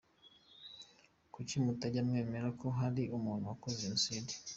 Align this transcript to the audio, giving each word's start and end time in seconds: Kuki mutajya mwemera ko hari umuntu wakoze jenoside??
Kuki 1.33 1.53
mutajya 1.63 2.01
mwemera 2.07 2.47
ko 2.59 2.67
hari 2.79 3.03
umuntu 3.17 3.49
wakoze 3.49 3.75
jenoside?? 3.85 4.31